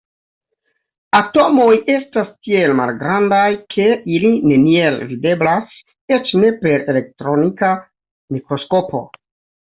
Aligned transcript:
Atomoj 1.17 1.73
estas 1.95 2.29
tiel 2.47 2.71
malgrandaj, 2.79 3.43
ke 3.73 3.85
ili 4.15 4.31
neniel 4.51 4.97
videblas, 5.11 5.75
eĉ 6.17 6.31
ne 6.45 6.49
per 6.63 6.87
elektronika 6.95 7.71
mikroskopo. 8.37 9.03